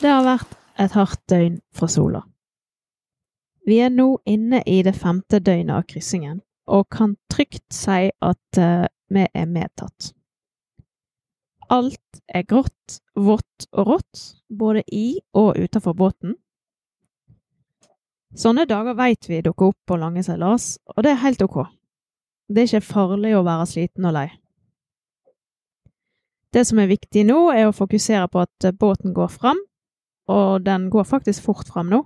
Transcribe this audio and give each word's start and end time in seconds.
Det 0.00 0.08
har 0.08 0.22
vært 0.24 0.54
et 0.80 0.94
hardt 0.96 1.20
døgn 1.28 1.58
fra 1.76 1.86
sola. 1.92 2.22
Vi 3.68 3.82
er 3.84 3.90
nå 3.92 4.14
inne 4.24 4.62
i 4.64 4.78
det 4.80 4.94
femte 4.96 5.42
døgnet 5.44 5.74
av 5.76 5.84
kryssingen, 5.90 6.38
og 6.64 6.86
kan 6.88 7.18
trygt 7.28 7.66
si 7.74 8.08
at 8.08 8.60
uh, 8.60 8.88
vi 9.12 9.26
er 9.28 9.50
medtatt. 9.50 10.14
Alt 11.70 12.22
er 12.32 12.48
grått, 12.48 13.02
vått 13.12 13.68
og 13.76 13.92
rått, 13.92 14.24
både 14.48 14.86
i 14.88 15.20
og 15.36 15.60
utenfor 15.60 15.94
båten. 15.98 16.34
Sånne 18.32 18.64
dager 18.70 18.96
veit 18.96 19.28
vi 19.28 19.42
dukker 19.44 19.74
opp 19.74 19.80
på 19.86 20.00
lange 20.00 20.24
seilas, 20.24 20.78
og 20.96 21.04
det 21.04 21.12
er 21.12 21.24
helt 21.26 21.44
ok. 21.44 21.66
Det 22.48 22.64
er 22.64 22.70
ikke 22.70 22.88
farlig 22.88 23.36
å 23.36 23.44
være 23.44 23.68
sliten 23.68 24.08
og 24.08 24.16
lei. 24.16 24.28
Det 26.50 26.64
som 26.66 26.80
er 26.80 26.88
viktig 26.90 27.28
nå, 27.28 27.50
er 27.52 27.68
å 27.68 27.76
fokusere 27.76 28.30
på 28.32 28.40
at 28.42 28.72
båten 28.80 29.12
går 29.14 29.28
fram, 29.30 29.60
og 30.30 30.64
den 30.64 30.88
går 30.92 31.08
faktisk 31.08 31.48
fort 31.48 31.68
fram 31.68 31.90
nå. 31.90 32.00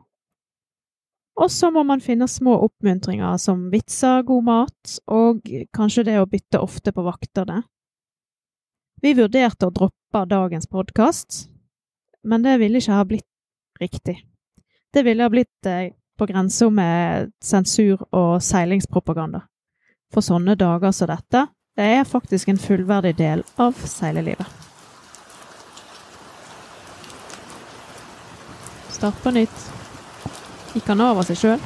Og 1.35 1.51
så 1.51 1.71
må 1.75 1.83
man 1.83 2.03
finne 2.03 2.29
små 2.31 2.55
oppmuntringer 2.69 3.39
som 3.43 3.67
vitser, 3.73 4.23
god 4.23 4.45
mat, 4.47 4.99
og 5.11 5.49
kanskje 5.75 6.07
det 6.07 6.19
å 6.21 6.29
bytte 6.31 6.61
ofte 6.63 6.93
på 6.95 7.03
vaktene. 7.03 7.65
Vi 9.03 9.17
vurderte 9.19 9.69
å 9.69 9.75
droppe 9.75 10.23
dagens 10.31 10.71
podkast, 10.71 11.49
men 12.25 12.47
det 12.47 12.55
ville 12.63 12.79
ikke 12.79 13.01
ha 13.01 13.09
blitt 13.09 13.83
riktig. 13.83 14.21
Det 14.95 15.03
ville 15.03 15.27
ha 15.27 15.33
blitt 15.33 15.67
eh, 15.67 15.91
på 16.17 16.29
grensa 16.31 16.71
med 16.71 17.33
sensur 17.43 18.07
og 18.15 18.39
seilingspropaganda. 18.43 19.43
For 20.15 20.23
sånne 20.23 20.55
dager 20.55 20.95
som 20.95 21.11
dette, 21.11 21.49
det 21.75 21.89
er 21.99 22.07
faktisk 22.07 22.53
en 22.53 22.63
fullverdig 22.63 23.17
del 23.19 23.43
av 23.59 23.75
seilelivet. 23.75 24.47
Start 28.95 29.23
på 29.23 29.31
nytt. 29.35 29.65
Gikk 30.75 30.87
han 30.93 31.03
av 31.03 31.19
seg 31.27 31.39
sjøl? 31.41 31.65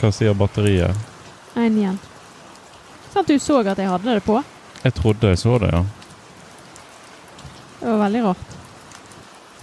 Hva 0.00 0.10
sier 0.10 0.34
batteriet? 0.34 0.98
Én 1.54 1.78
igjen. 1.78 2.00
Sant 3.12 3.30
du 3.30 3.38
så 3.38 3.60
at 3.62 3.78
jeg 3.78 3.86
hadde 3.86 4.16
det 4.18 4.24
på? 4.26 4.40
Jeg 4.82 4.94
trodde 4.98 5.30
jeg 5.30 5.38
så 5.38 5.54
det, 5.62 5.70
ja. 5.70 5.84
Det 7.78 7.86
var 7.92 8.00
veldig 8.02 8.22
rart. 8.24 8.54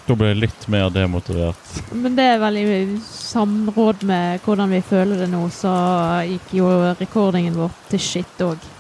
Da 0.07 0.15
ble 0.17 0.31
jeg 0.31 0.39
litt 0.39 0.67
mer 0.71 0.87
demotivert. 0.95 1.73
Men 1.91 2.15
det 2.15 2.29
er 2.31 2.39
vel 2.41 2.59
i 2.61 2.65
samråd 3.05 4.05
med 4.07 4.41
hvordan 4.45 4.71
vi 4.71 4.79
føler 4.87 5.25
det 5.25 5.27
nå, 5.31 5.43
så 5.51 5.73
gikk 6.27 6.55
jo 6.61 6.69
rekordingen 6.99 7.59
vår 7.59 7.75
til 7.91 8.01
shit 8.07 8.45
òg. 8.47 8.71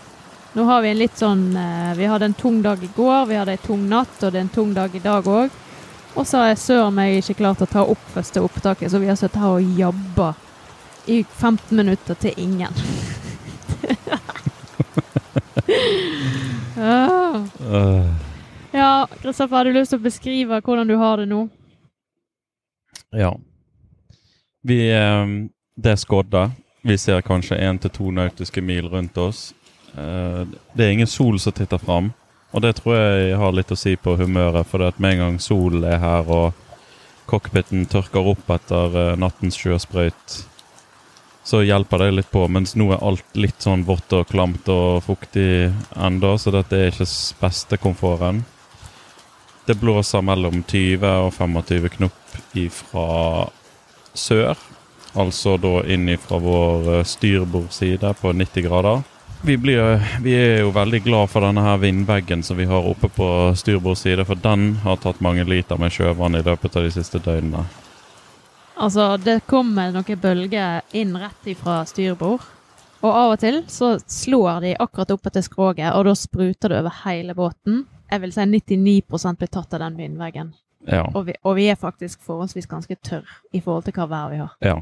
Nå 0.55 0.65
har 0.67 0.81
vi 0.83 0.91
en 0.91 0.99
litt 0.99 1.15
sånn 1.15 1.43
eh, 1.55 1.91
Vi 1.95 2.07
hadde 2.11 2.27
en 2.27 2.33
tung 2.35 2.57
dag 2.63 2.81
i 2.83 2.89
går, 2.95 3.29
vi 3.29 3.37
hadde 3.39 3.53
en 3.55 3.67
tung 3.67 3.85
natt, 3.91 4.17
og 4.19 4.31
det 4.31 4.39
er 4.39 4.47
en 4.47 4.55
tung 4.55 4.73
dag 4.75 4.95
i 4.95 5.03
dag 5.03 5.27
òg. 5.27 5.60
Og 6.15 6.27
så 6.27 6.37
har 6.41 6.47
jeg 6.51 6.57
søren 6.63 6.95
meg 6.95 7.17
ikke 7.19 7.39
klart 7.39 7.61
å 7.63 7.69
ta 7.69 7.81
opp 7.87 8.03
første 8.13 8.41
opptaket, 8.43 8.91
så 8.91 8.99
vi 8.99 9.07
har 9.07 9.15
sittet 9.19 9.41
her 9.41 9.57
og 9.57 9.77
jabba 9.79 10.33
i 11.07 11.23
15 11.23 11.77
minutter 11.77 12.13
til 12.19 12.33
ingen. 12.37 12.73
ah. 16.81 17.41
Uh, 17.61 18.11
Ja, 18.71 19.07
Kristoffer, 19.21 19.55
har 19.55 19.65
du 19.65 19.73
lyst 19.75 19.91
til 19.91 19.99
å 19.99 20.03
beskrive 20.05 20.61
hvordan 20.63 20.87
du 20.87 20.95
har 20.95 21.19
det 21.19 21.27
nå? 21.31 21.47
ja. 23.11 23.33
Vi 24.63 24.91
eh, 24.93 25.27
Det 25.75 25.91
er 25.91 25.95
skodda. 25.95 26.51
Vi 26.83 26.97
ser 26.97 27.21
kanskje 27.21 27.57
én 27.57 27.79
til 27.81 27.91
to 27.91 28.11
nautiske 28.11 28.61
mil 28.61 28.87
rundt 28.89 29.17
oss. 29.17 29.53
Eh, 29.97 30.47
det 30.73 30.85
er 30.85 30.91
ingen 30.91 31.07
sol 31.07 31.39
som 31.39 31.53
titter 31.53 31.77
fram, 31.77 32.11
og 32.51 32.63
det 32.65 32.75
tror 32.79 32.97
jeg 32.97 33.37
har 33.39 33.55
litt 33.55 33.71
å 33.71 33.79
si 33.79 33.95
på 33.95 34.17
humøret. 34.19 34.67
For 34.67 34.81
det 34.81 34.93
at 34.93 35.01
med 35.03 35.15
en 35.15 35.23
gang 35.25 35.39
solen 35.43 35.85
er 35.87 36.01
her 36.03 36.27
og 36.27 36.57
cockpiten 37.31 37.85
tørker 37.87 38.27
opp 38.33 38.49
etter 38.51 38.97
eh, 38.99 39.19
nattens 39.19 39.59
sjøsprøyt, 39.59 40.41
så 41.47 41.61
hjelper 41.63 42.03
det 42.03 42.09
litt 42.17 42.31
på. 42.31 42.43
Mens 42.51 42.75
nå 42.75 42.89
er 42.91 43.03
alt 43.07 43.39
litt 43.39 43.63
sånn 43.63 43.85
vått 43.87 44.11
og 44.17 44.27
klamt 44.29 44.67
og 44.71 44.99
fuktig 45.05 45.71
enda, 45.95 46.35
så 46.37 46.53
dette 46.53 46.77
er 46.77 46.91
ikke 46.91 47.07
beste 47.39 47.79
komforten. 47.81 48.43
Det 49.65 49.77
blåser 49.79 50.23
mellom 50.25 50.63
20 50.67 51.07
og 51.07 51.31
25 51.37 51.89
knop 51.95 52.37
ifra 52.57 53.07
sør. 54.17 54.59
Altså 55.11 55.57
da 55.59 55.81
inn 55.91 56.07
ifra 56.11 56.39
vår 56.39 57.03
styrbordside 57.07 57.07
styrbordsside 57.13 58.13
på 58.21 58.31
90 58.35 58.67
grader. 58.67 59.01
Vi, 59.43 59.57
blir, 59.57 60.01
vi 60.21 60.33
er 60.37 60.59
jo 60.61 60.69
veldig 60.69 60.99
glad 61.03 61.29
for 61.33 61.41
denne 61.41 61.63
her 61.65 61.79
vindveggen 61.81 62.43
som 62.45 62.59
vi 62.59 62.67
har 62.69 62.85
oppe 62.85 63.09
på 63.09 63.27
styrbord 63.57 63.97
side, 63.97 64.25
for 64.25 64.37
den 64.37 64.75
har 64.83 64.99
tatt 65.01 65.21
mange 65.25 65.43
liter 65.49 65.79
med 65.81 65.93
sjøvann 65.93 66.37
i 66.37 66.43
løpet 66.45 66.77
av 66.77 66.85
de 66.85 66.91
siste 66.93 67.21
døgnene. 67.25 67.63
Altså, 68.81 69.15
det 69.17 69.41
kommer 69.49 69.89
noen 69.93 70.21
bølger 70.21 70.85
inn 70.97 71.17
rett 71.17 71.49
ifra 71.49 71.81
styrbord. 71.89 72.45
Og 73.01 73.09
av 73.09 73.33
og 73.33 73.41
til 73.41 73.63
så 73.69 73.95
slår 74.05 74.61
de 74.61 74.75
akkurat 74.77 75.15
opp 75.15 75.25
etter 75.31 75.45
skroget, 75.45 75.89
og 75.97 76.05
da 76.05 76.13
spruter 76.17 76.69
det 76.69 76.83
over 76.83 77.01
hele 77.01 77.33
båten. 77.33 77.85
Jeg 78.13 78.21
vil 78.21 78.33
si 78.35 78.45
99 78.45 79.37
blir 79.41 79.49
tatt 79.49 79.73
av 79.73 79.81
den 79.87 79.97
vindveggen. 79.97 80.53
Ja. 80.85 81.07
Og 81.15 81.25
vi, 81.29 81.33
og 81.41 81.57
vi 81.57 81.65
er 81.73 81.81
faktisk 81.81 82.21
forholdsvis 82.25 82.69
ganske 82.69 82.95
tørr 83.01 83.25
i 83.53 83.61
forhold 83.61 83.89
til 83.89 83.97
hva 83.97 84.09
vær 84.09 84.33
vi 84.33 84.43
har. 84.45 84.57
ja. 84.61 84.81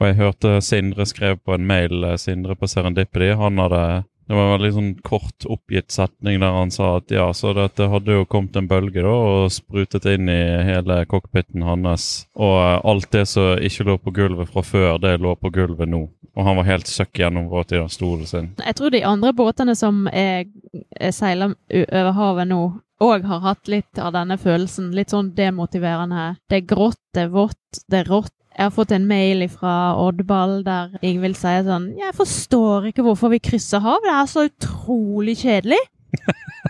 Og 0.00 0.08
jeg 0.08 0.16
hørte 0.16 0.60
Sindre 0.64 1.04
skrev 1.08 1.36
på 1.44 1.54
en 1.54 1.66
mail, 1.68 2.04
eh, 2.04 2.16
Sindre 2.16 2.56
på 2.56 2.68
Serendipity, 2.70 3.34
han 3.36 3.60
hadde 3.60 3.84
det 4.30 4.36
var 4.36 4.44
en 4.46 4.52
veldig 4.52 4.68
sånn 4.76 4.90
kort 5.02 5.44
oppgitt 5.50 5.90
setning 5.90 6.36
der 6.38 6.52
han 6.54 6.70
sa 6.70 6.92
at 7.00 7.10
ja, 7.10 7.24
så 7.34 7.50
det 7.50 7.88
hadde 7.90 8.14
jo 8.14 8.28
kommet 8.30 8.54
en 8.60 8.68
bølge 8.70 9.02
da 9.02 9.10
og 9.10 9.48
sprutet 9.50 10.06
inn 10.06 10.30
i 10.30 10.38
hele 10.68 11.00
cockpiten 11.10 11.64
hans. 11.66 12.04
Og 12.38 12.54
eh, 12.60 12.76
alt 12.92 13.10
det 13.10 13.24
som 13.26 13.58
ikke 13.58 13.88
lå 13.88 13.96
på 13.98 14.14
gulvet 14.14 14.52
fra 14.52 14.62
før, 14.62 15.00
det 15.02 15.16
lå 15.18 15.34
på 15.34 15.50
gulvet 15.50 15.90
nå. 15.90 16.04
Og 16.38 16.46
han 16.46 16.60
var 16.60 16.68
helt 16.68 16.86
søkk 16.86 17.18
gjennomvåt 17.24 17.74
i 17.74 17.80
den 17.80 17.90
stolen 17.90 18.30
sin. 18.30 18.52
Jeg 18.62 18.78
tror 18.78 18.94
de 18.94 19.02
andre 19.02 19.34
båtene 19.34 19.74
som 19.74 20.04
er, 20.14 20.46
er 20.94 21.10
seiler 21.10 21.58
over 21.90 22.14
havet 22.14 22.52
nå, 22.52 22.62
òg 23.02 23.26
har 23.26 23.42
hatt 23.48 23.66
litt 23.72 23.98
av 23.98 24.14
denne 24.14 24.38
følelsen. 24.38 24.92
Litt 24.94 25.10
sånn 25.10 25.34
demotiverende. 25.34 26.36
Det 26.46 26.62
er 26.62 26.68
grått, 26.70 27.02
det 27.16 27.26
er 27.26 27.34
vått, 27.34 27.82
det 27.90 28.04
er 28.04 28.14
rått. 28.14 28.36
Jeg 28.56 28.66
har 28.66 28.74
fått 28.74 28.92
en 28.92 29.06
mail 29.08 29.46
fra 29.52 29.94
Oddball 30.00 30.60
der 30.66 30.96
Ingvild 31.06 31.38
sier 31.38 31.62
sånn 31.64 31.92
Jeg 32.00 32.16
forstår 32.18 32.90
ikke 32.90 33.04
hvorfor 33.06 33.32
vi 33.32 33.38
krysser 33.42 33.82
hav, 33.84 34.02
det 34.04 34.12
er 34.12 34.28
så 34.28 34.44
utrolig 34.48 35.36
kjedelig. 35.44 35.78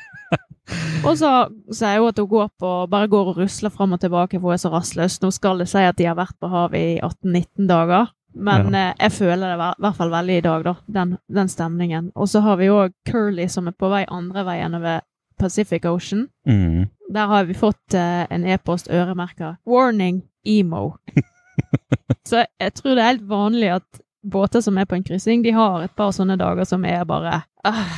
og 1.07 1.17
så 1.19 1.33
sier 1.73 2.03
hun 2.03 2.13
at 2.13 2.21
hun 2.21 2.31
går 2.31 2.49
på, 2.61 2.73
bare 2.93 3.11
går 3.11 3.33
og 3.33 3.43
rusler 3.43 3.73
fram 3.75 3.97
og 3.97 4.03
tilbake, 4.05 4.39
for 4.39 4.51
hun 4.51 4.59
er 4.59 4.63
så 4.63 4.73
rastløs. 4.75 5.19
Nå 5.25 5.33
skal 5.35 5.63
det 5.63 5.71
si 5.73 5.83
at 5.83 5.99
de 5.99 6.09
har 6.11 6.19
vært 6.21 6.37
på 6.39 6.51
havet 6.53 6.81
i 6.81 6.99
18-19 7.01 7.71
dager. 7.71 8.13
Men 8.35 8.75
eh, 8.79 8.93
jeg 8.95 9.13
føler 9.17 9.49
det 9.51 9.57
i 9.57 9.83
hvert 9.83 9.97
fall 9.99 10.13
veldig 10.13 10.37
i 10.39 10.45
dag, 10.45 10.65
da. 10.69 10.75
Den, 10.87 11.17
den 11.27 11.49
stemningen. 11.51 12.13
Og 12.15 12.29
så 12.31 12.45
har 12.45 12.61
vi 12.61 12.71
òg 12.71 12.95
Curly 13.09 13.49
som 13.51 13.67
er 13.67 13.75
på 13.75 13.91
vei 13.91 14.05
andre 14.07 14.45
veien 14.47 14.77
over 14.79 15.01
Pacific 15.41 15.89
Ocean. 15.89 16.29
Mm. 16.47 16.87
Der 17.15 17.27
har 17.27 17.49
vi 17.49 17.57
fått 17.59 17.95
eh, 17.95 18.27
en 18.31 18.47
e-post 18.47 18.91
øremerka 18.91 19.57
'Warning 19.67 20.23
emo'. 20.47 20.93
så 22.31 22.45
jeg 22.45 22.77
tror 22.79 22.95
det 22.95 23.03
er 23.03 23.13
helt 23.13 23.29
vanlig 23.29 23.75
at 23.81 24.01
båter 24.23 24.61
som 24.61 24.79
er 24.79 24.89
på 24.89 24.99
en 24.99 25.05
kryssing, 25.05 25.43
de 25.43 25.55
har 25.57 25.85
et 25.85 25.95
par 25.97 26.13
sånne 26.15 26.37
dager 26.41 26.69
som 26.69 26.85
er 26.85 27.07
bare 27.09 27.43
øh, 27.67 27.95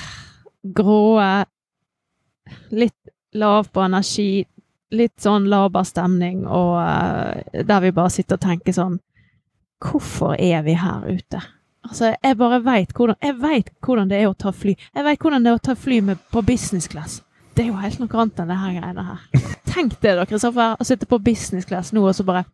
gråe, 0.63 1.45
litt 2.71 3.13
lav 3.35 3.71
på 3.73 3.83
energi, 3.85 4.45
litt 4.93 5.17
sånn 5.23 5.49
laber 5.51 5.87
stemning, 5.89 6.45
og 6.47 6.77
øh, 6.83 7.65
der 7.67 7.83
vi 7.85 7.95
bare 7.97 8.13
sitter 8.13 8.39
og 8.39 8.47
tenker 8.49 8.77
sånn 8.77 9.01
Hvorfor 9.83 10.37
er 10.39 10.61
vi 10.63 10.77
her 10.79 11.09
ute? 11.11 11.41
Altså, 11.83 12.13
jeg 12.23 12.37
bare 12.39 12.61
veit 12.63 12.93
hvordan, 12.95 13.17
hvordan 13.83 14.13
det 14.13 14.21
er 14.21 14.29
å 14.29 14.37
ta 14.39 14.53
fly. 14.55 14.77
Jeg 14.79 15.03
veit 15.03 15.25
hvordan 15.25 15.43
det 15.43 15.51
er 15.51 15.57
å 15.59 15.65
ta 15.67 15.75
fly 15.75 15.99
med, 16.07 16.21
på 16.31 16.45
business 16.47 16.87
class. 16.87 17.17
Det 17.57 17.65
er 17.65 17.73
jo 17.73 17.81
helt 17.81 17.99
noe 17.99 18.21
annet 18.23 18.39
enn 18.45 18.53
det 18.53 18.61
her 18.61 18.77
greiene 18.77 19.07
her. 19.09 19.25
Tenk 19.73 19.97
det, 19.99 20.15
da, 20.21 20.29
Kristoffer. 20.31 20.77
Å 20.79 20.87
sitte 20.87 21.09
på 21.11 21.19
business 21.19 21.67
class 21.67 21.91
nå 21.91 22.05
og 22.07 22.15
så 22.15 22.23
bare 22.29 22.45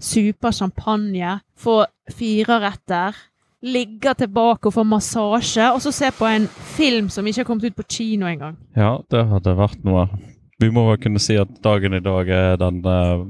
supe 0.00 0.52
champagne, 0.54 1.38
få 1.58 1.82
fireretter, 2.12 3.16
ligge 3.60 4.14
tilbake 4.16 4.70
og 4.70 4.74
få 4.74 4.84
massasje, 4.88 5.70
og 5.74 5.82
så 5.84 5.92
se 5.92 6.10
på 6.16 6.28
en 6.28 6.46
film 6.76 7.10
som 7.12 7.26
ikke 7.26 7.42
har 7.42 7.48
kommet 7.48 7.68
ut 7.68 7.76
på 7.76 7.88
kino 7.88 8.28
engang. 8.28 8.56
Ja, 8.76 8.98
det 9.12 9.26
hadde 9.28 9.56
vært 9.58 9.84
noe. 9.84 10.06
Vi 10.60 10.70
må 10.72 10.86
vel 10.90 11.00
kunne 11.00 11.20
si 11.22 11.36
at 11.40 11.52
dagen 11.64 11.96
i 11.96 12.02
dag 12.04 12.28
er 12.28 12.56
den, 12.60 12.80
eh, 12.84 13.26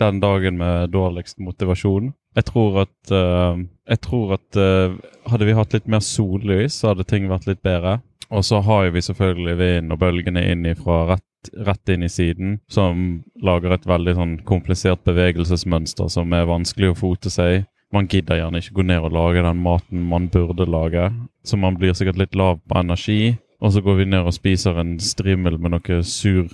den 0.00 0.20
dagen 0.20 0.58
med 0.60 0.92
dårligst 0.92 1.38
motivasjon. 1.40 2.12
Jeg 2.36 2.44
tror 2.44 2.82
at, 2.84 3.12
eh, 3.12 3.64
jeg 3.88 4.00
tror 4.04 4.34
at 4.36 4.56
eh, 4.56 4.96
hadde 5.30 5.48
vi 5.48 5.56
hatt 5.56 5.72
litt 5.72 5.88
mer 5.88 6.04
sollys, 6.04 6.80
så 6.80 6.92
hadde 6.92 7.08
ting 7.08 7.28
vært 7.28 7.48
litt 7.48 7.62
bedre. 7.62 8.00
Og 8.30 8.44
så 8.44 8.60
har 8.60 8.90
vi 8.92 9.00
selvfølgelig 9.02 9.56
vinden 9.58 9.94
og 9.94 10.00
bølgene 10.02 10.42
inn 10.52 10.66
fra 10.76 11.00
rett, 11.14 11.50
rett 11.64 11.92
inn 11.94 12.04
i 12.04 12.10
siden, 12.12 12.58
som 12.68 13.24
lager 13.40 13.72
et 13.72 13.86
veldig 13.88 14.14
sånn 14.18 14.34
komplisert 14.48 15.04
bevegelsesmønster 15.08 16.10
som 16.12 16.32
er 16.36 16.48
vanskelig 16.50 16.92
å 16.92 16.98
fote 16.98 17.32
seg 17.32 17.54
i. 17.54 17.64
Man 17.94 18.08
gidder 18.12 18.36
gjerne 18.36 18.60
ikke 18.60 18.76
gå 18.76 18.84
ned 18.84 19.00
og 19.06 19.14
lage 19.16 19.44
den 19.46 19.62
maten 19.64 20.02
man 20.10 20.28
burde 20.28 20.66
lage, 20.68 21.08
så 21.40 21.56
man 21.56 21.78
blir 21.80 21.96
sikkert 21.96 22.20
litt 22.20 22.36
lav 22.36 22.60
på 22.68 22.82
energi. 22.82 23.38
Og 23.64 23.72
så 23.74 23.80
går 23.82 23.96
vi 23.98 24.04
ned 24.12 24.28
og 24.28 24.36
spiser 24.36 24.76
en 24.78 24.92
strimmel 25.02 25.56
med 25.58 25.72
noe 25.74 26.02
sur 26.06 26.46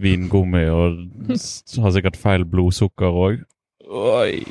vingummi 0.00 0.64
og 0.72 1.04
har 1.28 1.92
sikkert 1.94 2.18
feil 2.18 2.48
blodsukker 2.48 3.20
òg. 3.26 3.44
Oi! 3.86 4.42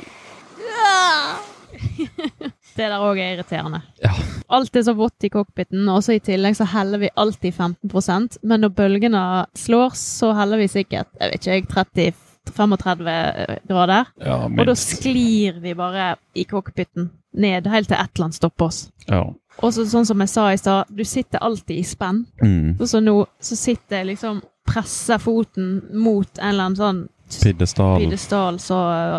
Det 2.78 2.86
der 2.86 3.02
òg 3.02 3.18
er 3.18 3.34
irriterende. 3.34 3.80
Ja. 4.04 4.12
Alt 4.54 4.76
er 4.78 4.84
så 4.86 4.94
vått 4.96 5.26
i 5.26 5.32
cockpiten, 5.34 5.82
og 5.90 6.04
så 6.06 6.14
i 6.14 6.22
tillegg 6.22 6.54
så 6.56 6.68
heller 6.70 7.02
vi 7.02 7.10
alltid 7.18 7.56
15% 7.56 8.38
men 8.46 8.62
når 8.62 8.74
bølgene 8.78 9.22
slår, 9.58 9.96
så 9.98 10.30
heller 10.38 10.62
vi 10.62 10.68
sikkert 10.70 11.10
jeg 11.18 11.32
vet 11.32 11.48
ikke, 11.48 11.58
jeg, 11.58 12.14
30-35 12.54 13.58
grader. 13.68 14.12
Ja, 14.22 14.38
Og 14.46 14.62
da 14.70 14.76
sklir 14.78 15.58
vi 15.64 15.74
bare 15.76 16.14
i 16.38 16.46
cockpiten 16.48 17.10
ned 17.38 17.66
helt 17.68 17.90
til 17.90 17.98
et 17.98 18.14
eller 18.14 18.28
annet 18.28 18.38
stopper 18.38 18.70
oss. 18.70 18.80
Ja. 19.08 19.24
Og 19.58 19.74
så 19.74 19.84
sånn 19.90 20.06
som 20.06 20.22
jeg 20.22 20.30
sa 20.30 20.46
i 20.52 20.58
stad, 20.60 20.90
du 20.94 21.02
sitter 21.04 21.42
alltid 21.42 21.80
i 21.80 21.86
spenn. 21.86 22.22
Mm. 22.40 22.78
Så 22.78 23.02
nå 23.02 23.18
så 23.42 23.58
sitter 23.58 24.00
jeg 24.00 24.12
liksom 24.14 24.40
presser 24.68 25.18
foten 25.18 25.80
mot 25.96 26.28
en 26.38 26.52
eller 26.52 26.70
annen 26.70 26.78
sånn 26.78 27.06
pidestall 27.28 28.58
så 28.62 28.78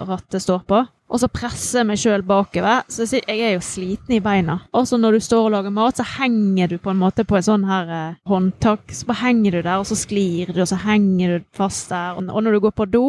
rattet 0.09 0.41
står 0.41 0.63
på. 0.65 0.79
Og 1.09 1.21
så 1.23 1.29
presser 1.33 1.81
jeg 1.81 1.89
meg 1.89 2.00
sjøl 2.00 2.23
bakover. 2.25 2.83
Så 2.91 3.07
jeg 3.17 3.39
er 3.41 3.56
jo 3.56 3.63
sliten 3.65 4.17
i 4.17 4.21
beina. 4.23 4.59
Og 4.77 4.85
så 4.89 5.00
når 5.01 5.17
du 5.17 5.25
står 5.25 5.47
og 5.47 5.56
lager 5.56 5.73
mat, 5.73 5.97
så 5.97 6.06
henger 6.19 6.75
du 6.75 6.77
på 6.81 6.94
en 6.94 7.01
måte 7.01 7.25
på 7.25 7.39
en 7.39 7.47
sånn 7.47 7.65
her 7.69 7.94
eh, 7.95 8.19
håndtak. 8.29 8.94
Så 8.94 9.09
bare 9.09 9.23
henger 9.23 9.57
du 9.57 9.61
der, 9.63 9.79
og 9.81 9.89
så 9.89 9.97
sklir 9.97 10.53
du, 10.53 10.61
og 10.61 10.69
så 10.69 10.77
henger 10.85 11.39
du 11.39 11.47
fast 11.57 11.89
der. 11.89 12.19
Og, 12.19 12.29
når 12.29 12.53
du 12.53 12.61
går 12.67 12.77
på 12.77 12.89
do 12.89 13.07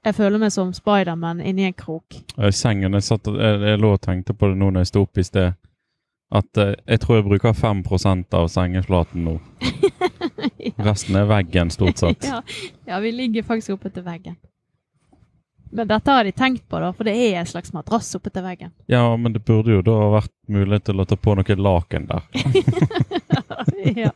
Jeg 0.00 0.14
føler 0.16 0.40
meg 0.40 0.48
som 0.48 0.70
Spiderman 0.72 1.42
inni 1.44 1.66
en 1.68 1.74
krok. 1.76 2.14
Sengen 2.56 2.96
jeg, 2.96 3.04
satt, 3.04 3.26
jeg, 3.28 3.58
jeg 3.68 3.80
lå 3.82 3.90
og 3.92 4.00
tenkte 4.00 4.32
på 4.32 4.48
det 4.48 4.56
nå 4.56 4.70
når 4.70 4.86
jeg 4.86 4.88
sto 4.94 5.02
opp 5.04 5.20
i 5.20 5.24
sted. 5.26 5.58
At 6.30 6.60
eh, 6.62 6.76
jeg 6.86 7.02
tror 7.02 7.18
jeg 7.18 7.26
bruker 7.26 7.52
5 7.52 7.82
av 8.32 8.48
sengeflaten 8.48 9.26
nå. 9.26 9.36
Resten 10.88 11.18
er 11.18 11.26
veggen, 11.28 11.70
stort 11.74 11.98
sett. 11.98 12.24
ja, 12.30 12.40
ja, 12.86 13.00
vi 13.02 13.10
ligger 13.10 13.42
faktisk 13.42 13.74
oppe 13.76 13.90
til 13.90 14.06
veggen. 14.06 14.38
Men 15.70 15.86
dette 15.88 16.10
har 16.10 16.26
de 16.26 16.32
tenkt 16.34 16.64
på, 16.68 16.80
da, 16.82 16.90
for 16.92 17.06
det 17.06 17.14
er 17.14 17.38
en 17.40 17.46
slags 17.46 17.72
madrass 17.72 18.10
oppe 18.18 18.32
til 18.34 18.42
veggen. 18.42 18.72
Ja, 18.90 19.04
men 19.16 19.34
det 19.36 19.44
burde 19.46 19.76
jo 19.76 19.84
da 19.86 19.96
vært 20.16 20.32
mulighet 20.50 20.88
til 20.90 21.02
å 21.02 21.06
ta 21.06 21.18
på 21.18 21.36
noe 21.38 21.56
laken 21.56 22.08
der. 22.10 22.26
ja. 24.04 24.10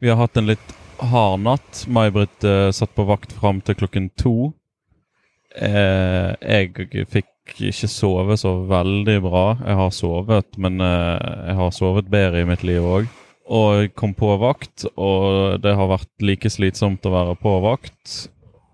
Vi 0.00 0.08
har 0.08 0.20
hatt 0.20 0.36
en 0.36 0.50
litt 0.50 0.74
hard 1.00 1.40
natt. 1.44 1.84
May-Britt 1.88 2.44
eh, 2.44 2.68
satt 2.76 2.92
på 2.96 3.06
vakt 3.08 3.32
fram 3.36 3.62
til 3.64 3.78
klokken 3.80 4.10
to. 4.20 4.52
Eh, 5.56 6.36
jeg 6.40 7.06
fikk 7.10 7.56
ikke 7.70 7.88
sove 7.90 8.36
så 8.40 8.54
veldig 8.68 9.16
bra. 9.24 9.46
Jeg 9.64 9.78
har 9.80 9.94
sovet, 9.96 10.52
men 10.60 10.84
eh, 10.84 11.16
jeg 11.48 11.56
har 11.62 11.72
sovet 11.74 12.12
bedre 12.12 12.44
i 12.44 12.48
mitt 12.48 12.64
liv 12.66 12.84
òg. 12.84 13.08
Og 13.50 13.70
jeg 13.80 13.94
kom 13.98 14.12
på 14.14 14.36
vakt, 14.38 14.84
og 14.94 15.58
det 15.64 15.72
har 15.74 15.90
vært 15.90 16.12
like 16.22 16.52
slitsomt 16.52 17.08
å 17.08 17.14
være 17.16 17.38
på 17.40 17.56
vakt. 17.64 18.28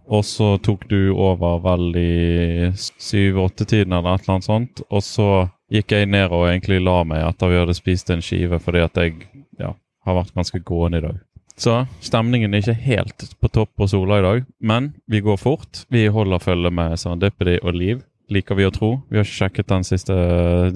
Og 0.07 0.23
så 0.25 0.55
tok 0.63 0.87
du 0.91 1.11
over 1.13 1.59
vel 1.65 1.97
i 1.99 2.71
syv-åtte-tiden 2.77 3.93
eller 3.93 4.15
et 4.15 4.27
eller 4.27 4.37
annet 4.37 4.49
sånt. 4.49 4.83
Og 4.91 5.03
så 5.03 5.29
gikk 5.73 5.97
jeg 5.97 6.11
ned 6.13 6.31
og 6.31 6.47
egentlig 6.47 6.79
la 6.85 7.01
meg 7.09 7.25
etter 7.27 7.51
vi 7.51 7.59
hadde 7.59 7.75
spist 7.75 8.13
en 8.15 8.23
skive, 8.23 8.61
fordi 8.63 8.85
at 8.87 9.01
jeg 9.03 9.17
ja, 9.59 9.73
har 10.07 10.19
vært 10.21 10.37
ganske 10.37 10.63
gående 10.67 11.03
i 11.03 11.07
dag. 11.09 11.19
Så 11.57 11.79
stemningen 12.05 12.53
er 12.53 12.63
ikke 12.63 12.77
helt 12.85 13.31
på 13.41 13.49
topp 13.49 13.73
på 13.81 13.89
Sola 13.89 14.21
i 14.21 14.27
dag, 14.27 14.43
men 14.61 14.91
vi 15.09 15.23
går 15.25 15.41
fort. 15.41 15.87
Vi 15.89 16.05
holder 16.13 16.43
følge 16.43 16.71
med 16.71 16.99
Serendipity 17.01 17.57
og 17.63 17.75
Liv, 17.75 18.03
liker 18.31 18.59
vi 18.59 18.67
å 18.69 18.75
tro. 18.75 18.91
Vi 19.09 19.19
har 19.19 19.25
ikke 19.25 19.41
sjekket 19.41 19.73
siste, 19.89 20.17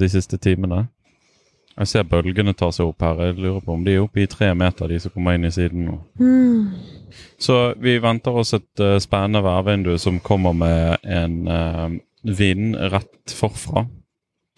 de 0.00 0.09
siste 0.09 0.41
timene. 0.41 0.87
Jeg 1.81 1.88
ser 1.88 2.09
bølgene 2.09 2.53
ta 2.53 2.69
seg 2.75 2.91
opp 2.91 3.00
her. 3.00 3.23
Jeg 3.25 3.38
lurer 3.41 3.62
på 3.65 3.73
om 3.73 3.85
de 3.87 3.94
er 3.97 4.03
oppe 4.05 4.21
i 4.21 4.29
tre 4.29 4.50
meter, 4.59 4.91
de 4.91 4.99
som 5.00 5.15
kommer 5.15 5.38
inn 5.38 5.49
i 5.49 5.53
siden 5.55 5.87
nå. 5.88 5.97
Så 7.41 7.56
vi 7.81 7.97
venter 8.05 8.37
oss 8.37 8.53
et 8.56 8.82
uh, 8.85 8.99
spennende 9.00 9.41
værvindu 9.44 9.94
som 9.99 10.21
kommer 10.21 10.53
med 10.53 11.00
en 11.09 11.38
uh, 11.49 11.88
vind 12.37 12.77
rett 12.77 13.32
forfra. 13.32 13.87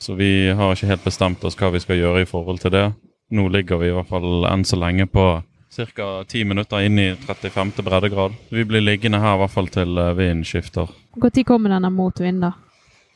Så 0.03 0.19
vi 0.19 0.51
har 0.51 0.75
ikke 0.75 0.91
helt 0.91 1.07
bestemt 1.07 1.47
oss 1.47 1.55
hva 1.61 1.71
vi 1.71 1.85
skal 1.85 2.01
gjøre 2.01 2.25
i 2.25 2.29
forhold 2.29 2.59
til 2.65 2.75
det. 2.75 2.89
Nå 3.33 3.47
ligger 3.55 3.79
vi 3.79 3.93
i 3.93 3.95
hvert 3.95 4.11
fall 4.11 4.49
enn 4.51 4.67
så 4.67 4.81
lenge 4.83 5.07
på 5.07 5.29
ca. 5.73 6.11
10 6.27 6.45
minutter 6.51 6.83
inn 6.85 6.99
i 6.99 7.09
35. 7.15 7.79
breddegrad. 7.87 8.35
Vi 8.51 8.67
blir 8.67 8.83
liggende 8.83 9.23
her 9.23 9.39
i 9.39 9.45
hvert 9.45 9.55
fall 9.55 9.71
til 9.71 9.95
uh, 9.95 10.11
vinden 10.19 10.43
skifter. 10.45 10.91
Når 11.15 11.43
kommer 11.47 11.71
denne 11.79 11.95
motvinden, 11.95 12.51
da? 12.51 12.53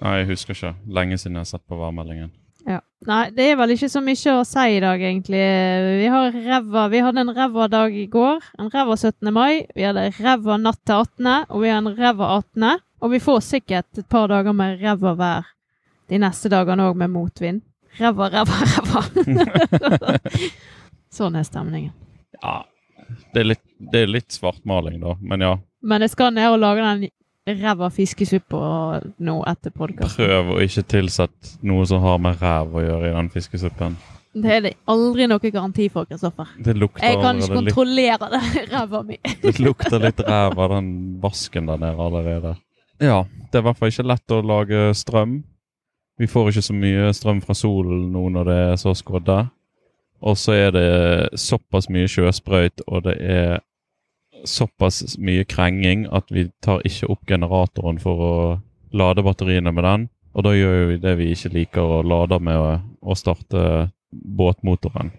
Nei, 0.06 0.18
jeg 0.20 0.30
husker 0.30 0.54
ikke. 0.54 0.76
Lenge 0.86 1.18
siden 1.18 1.40
jeg 1.40 1.48
har 1.48 1.56
sett 1.56 1.66
på 1.66 1.82
værmeldingen. 1.82 2.30
Ja. 2.66 2.80
Nei, 3.06 3.28
det 3.36 3.44
er 3.52 3.58
vel 3.60 3.74
ikke 3.76 3.88
så 3.92 4.00
mye 4.02 4.32
å 4.34 4.44
si 4.46 4.64
i 4.74 4.80
dag, 4.82 5.02
egentlig. 5.02 5.42
Vi, 6.00 6.06
har 6.10 6.38
ræva, 6.46 6.86
vi 6.90 7.02
hadde 7.04 7.22
en 7.22 7.34
ræva 7.36 7.68
dag 7.70 7.94
i 7.94 8.06
går. 8.10 8.42
En 8.58 8.70
ræva 8.72 8.96
17. 8.96 9.30
mai. 9.34 9.66
Vi 9.76 9.86
hadde 9.86 10.08
ræva 10.18 10.56
natt 10.58 10.80
til 10.82 11.04
18., 11.04 11.28
og 11.46 11.62
vi 11.62 11.70
har 11.70 11.82
en 11.82 11.92
ræva 11.94 12.32
18. 12.40 12.82
Og 13.04 13.12
vi 13.12 13.20
får 13.22 13.44
sikkert 13.46 14.00
et 14.00 14.08
par 14.10 14.26
dager 14.32 14.56
med 14.56 14.80
ræva 14.82 15.14
vær 15.18 15.52
de 16.10 16.18
neste 16.22 16.50
dagene 16.50 16.88
òg, 16.88 16.96
med 16.98 17.12
motvind. 17.14 17.62
Ræva, 18.00 18.30
ræva, 18.32 18.58
ræva. 18.74 20.16
sånn 21.16 21.38
er 21.38 21.46
stemningen. 21.46 21.94
Ja, 22.42 22.58
det 23.32 23.44
er 23.44 23.50
litt, 23.52 23.64
det 23.78 24.02
er 24.02 24.10
litt 24.10 24.34
svartmaling, 24.34 24.98
da. 25.04 25.14
Men 25.20 25.44
ja, 25.44 25.54
Men 25.86 26.02
jeg 26.02 26.16
skal 26.16 26.34
ned 26.34 26.50
og 26.50 26.58
lage 26.58 26.82
den 26.82 27.06
ræva 27.46 27.88
fiskesuppa 27.94 29.00
nå 29.22 29.36
etter 29.46 29.70
podkasten. 29.70 30.26
prøv 30.26 30.52
å 30.56 30.60
ikke 30.64 30.82
tilsette 30.90 31.56
noe 31.66 31.86
som 31.86 32.02
har 32.02 32.18
med 32.22 32.42
ræv 32.42 32.74
å 32.74 32.84
gjøre 32.84 33.10
i 33.10 33.16
den 33.16 33.30
fiskesuppen. 33.34 33.96
Det 34.36 34.52
er 34.52 34.62
det 34.66 34.72
aldri 34.92 35.24
noe 35.30 35.40
garanti 35.40 35.86
for, 35.88 36.04
Kristoffer. 36.04 36.50
Jeg 36.60 37.20
kan 37.22 37.38
ikke 37.40 37.62
litt 37.62 37.72
kontrollere 37.72 38.28
det 38.34 38.42
ræva 38.74 39.02
mi. 39.06 39.16
Det 39.42 39.56
lukter 39.62 40.02
litt 40.02 40.20
ræv 40.20 40.58
av 40.60 40.74
den 40.74 40.90
vasken 41.22 41.70
der 41.70 41.80
nede 41.80 42.08
allerede. 42.08 42.56
Ja, 43.00 43.22
det 43.24 43.58
er 43.58 43.62
i 43.62 43.68
hvert 43.68 43.78
fall 43.78 43.92
ikke 43.92 44.08
lett 44.10 44.34
å 44.34 44.42
lage 44.44 44.90
strøm. 44.96 45.38
Vi 46.20 46.28
får 46.28 46.50
ikke 46.50 46.64
så 46.64 46.76
mye 46.76 47.12
strøm 47.16 47.40
fra 47.44 47.56
solen 47.56 48.10
nå 48.12 48.26
når 48.32 48.50
det 48.50 48.58
er 48.66 48.76
så 48.80 48.92
skodde. 48.96 49.38
Og 50.24 50.36
så 50.40 50.54
er 50.56 50.70
det 50.72 50.86
såpass 51.40 51.90
mye 51.92 52.08
sjøsprøyt, 52.08 52.84
og 52.88 53.04
det 53.04 53.16
er 53.20 53.58
såpass 54.44 55.16
mye 55.18 55.44
krenging 55.44 56.06
at 56.14 56.30
vi 56.30 56.48
tar 56.64 56.84
ikke 56.86 57.08
opp 57.12 57.26
generatoren 57.26 57.98
for 58.02 58.22
å 58.22 58.34
lade 58.96 59.24
batteriene 59.26 59.72
med 59.72 59.84
den. 59.84 60.08
Og 60.36 60.44
da 60.44 60.52
gjør 60.52 60.90
vi 60.90 60.98
det 61.00 61.14
vi 61.16 61.30
ikke 61.32 61.52
liker, 61.54 61.92
å 61.98 62.02
lade 62.04 62.38
med 62.44 62.60
å, 62.60 63.14
starte 63.16 63.88
båtmotoren. 64.12 65.10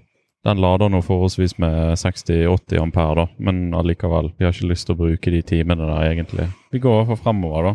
Den 0.46 0.62
lader 0.62 0.92
nå 0.94 1.02
forholdsvis 1.04 1.58
med 1.60 1.98
60-80 1.98 2.78
ampere, 2.80 3.24
da, 3.24 3.26
men 3.42 3.74
allikevel. 3.76 4.30
Vi 4.38 4.46
har 4.46 4.54
ikke 4.54 4.70
lyst 4.70 4.88
til 4.88 4.96
å 4.96 5.00
bruke 5.02 5.34
de 5.34 5.42
timene 5.42 5.90
der, 5.90 6.12
egentlig. 6.12 6.46
Vi 6.72 6.82
går 6.84 7.16
i 7.16 7.18
fremover, 7.20 7.72
da. 7.72 7.74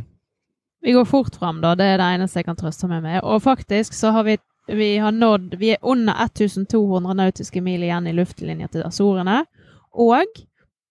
Vi 0.83 0.95
går 0.95 1.05
fort 1.07 1.37
frem, 1.39 1.59
da. 1.63 1.75
Det 1.79 1.91
er 1.91 1.99
det 1.99 2.09
eneste 2.15 2.41
jeg 2.41 2.49
kan 2.49 2.59
trøste 2.59 2.89
meg 2.91 3.03
med. 3.05 3.19
Og 3.27 3.43
faktisk 3.43 3.95
så 3.99 4.15
har 4.15 4.27
vi, 4.27 4.39
vi 4.71 4.95
har 5.03 5.13
nådd 5.15 5.59
Vi 5.59 5.75
er 5.75 5.83
under 5.83 6.15
1200 6.25 7.19
nautiske 7.19 7.61
mil 7.61 7.83
igjen 7.83 8.07
i 8.07 8.15
luftlinja 8.17 8.71
til 8.71 8.87
Azorene. 8.87 9.43
Og 9.93 10.31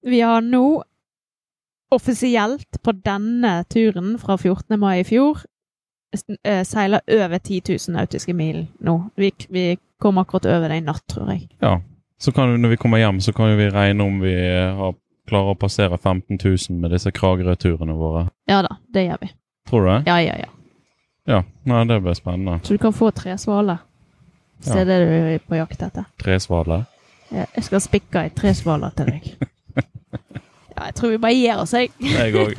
vi 0.03 0.21
har 0.21 0.41
nå 0.41 0.83
offisielt 1.91 2.79
på 2.83 2.91
denne 3.03 3.63
turen 3.69 4.17
fra 4.19 4.37
14. 4.37 4.79
mai 4.79 5.01
i 5.01 5.03
fjor 5.07 5.41
eh, 6.43 6.63
seila 6.67 7.01
over 7.07 7.37
10 7.37 7.61
000 7.89 7.95
nautiske 7.97 8.33
mil 8.33 8.63
nå. 8.79 8.95
Vi, 9.19 9.31
vi 9.49 9.65
kom 10.01 10.17
akkurat 10.17 10.45
over 10.49 10.69
det 10.71 10.77
i 10.81 10.85
natt, 10.85 11.03
tror 11.11 11.29
jeg. 11.33 11.49
Ja. 11.61 11.79
Så 12.21 12.31
kan, 12.31 12.53
når 12.61 12.69
vi 12.75 12.77
kommer 12.77 13.01
hjem, 13.01 13.19
så 13.21 13.33
kan 13.33 13.57
vi 13.57 13.69
regne 13.73 14.03
om 14.05 14.19
vi 14.21 14.33
har, 14.77 14.95
klarer 15.27 15.53
å 15.55 15.59
passere 15.59 15.97
15 15.97 16.37
000 16.43 16.79
med 16.79 16.93
disse 16.93 17.11
Kragerø-turene 17.11 17.95
våre. 17.97 18.27
Ja 18.49 18.61
da, 18.65 18.75
det 18.93 19.07
gjør 19.07 19.21
vi. 19.25 19.31
Tror 19.69 19.85
du 19.85 19.89
det? 19.91 19.99
Ja, 20.07 20.17
ja, 20.21 20.35
ja. 20.45 20.49
Ja. 21.29 21.43
Nei, 21.69 21.83
det 21.89 21.99
blir 22.01 22.15
spennende. 22.17 22.59
Så 22.65 22.73
du 22.77 22.81
kan 22.81 22.93
få 22.97 23.11
tre 23.13 23.35
svaler. 23.37 23.77
Hvis 24.61 24.71
Ja. 24.75 24.83
det 24.85 24.93
er 24.95 25.05
det 25.05 25.07
du 25.09 25.29
er 25.35 25.39
på 25.49 25.55
jakt 25.57 25.81
etter. 25.81 26.05
Tre 26.21 26.39
svaler. 26.39 26.83
Ja, 27.31 27.45
jeg 27.55 27.63
skal 27.63 27.81
spikke 27.81 28.25
i 28.27 28.29
tre 28.35 28.53
svaler 28.57 28.93
til 28.97 29.05
deg. 29.11 29.29
Ja, 30.81 30.85
jeg 30.85 30.95
tror 30.97 31.09
vi 31.09 31.17
bare 31.21 31.33
gir 31.37 31.59
oss, 31.61 31.73
jeg. 31.77 31.91
Jeg 32.01 32.33
òg. 32.41 32.55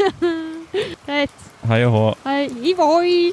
Greit. 1.06 1.30
Hei 1.66 1.80
og 1.88 1.90
hå. 1.90 2.02
Hei, 2.22 2.44
Ivoi! 2.70 3.32